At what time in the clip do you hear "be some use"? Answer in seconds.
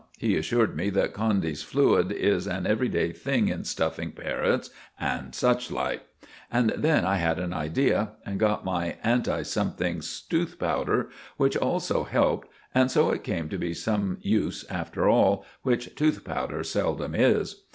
13.59-14.65